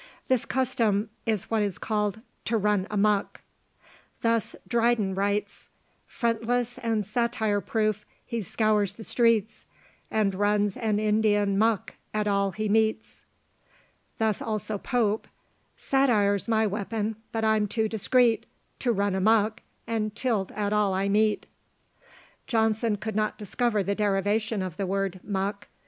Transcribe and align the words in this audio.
This 0.29 0.45
custom 0.45 1.11
is 1.27 1.51
what 1.51 1.61
is 1.61 1.77
called 1.77 2.21
"To 2.45 2.57
run 2.57 2.87
a 2.89 2.97
muck." 2.97 3.41
Thus 4.21 4.55
Dryden 4.67 5.13
writes 5.13 5.69
"Frontless 6.07 6.79
and 6.79 7.05
satire 7.05 7.61
proof, 7.61 8.03
he 8.25 8.41
scours 8.41 8.93
the 8.93 9.03
streets, 9.03 9.63
And 10.09 10.33
runs 10.33 10.75
an 10.75 10.97
Indian 10.97 11.55
muck 11.55 11.93
at 12.15 12.25
all 12.27 12.49
he 12.49 12.67
meets." 12.67 13.25
Thus 14.17 14.41
also 14.41 14.79
Pope 14.79 15.27
"Satire's 15.77 16.47
my 16.47 16.65
weapon, 16.65 17.15
but 17.31 17.45
=I'm= 17.45 17.67
too 17.67 17.87
discreet 17.87 18.47
To 18.79 18.91
run 18.91 19.13
a 19.13 19.21
muck, 19.21 19.61
and 19.85 20.15
tilt 20.15 20.51
at 20.53 20.73
all 20.73 20.95
I 20.95 21.09
meet." 21.09 21.45
Johnson 22.47 22.95
could 22.95 23.15
not 23.15 23.37
discover 23.37 23.83
the 23.83 23.93
derivation 23.93 24.63
of 24.63 24.77
the 24.77 24.87
word 24.87 25.19
muck. 25.23 25.67